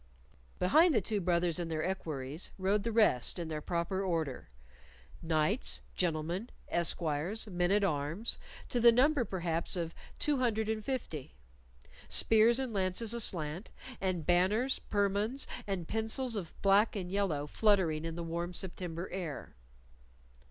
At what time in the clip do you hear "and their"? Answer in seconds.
1.59-1.83